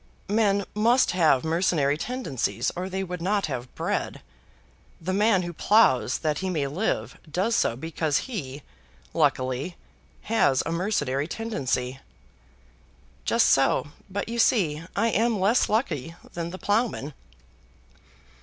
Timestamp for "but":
14.09-14.27